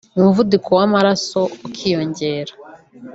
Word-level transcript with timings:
umuvuduko 0.17 0.69
w’amaraso 0.79 1.39
ukiyongera 1.67 2.53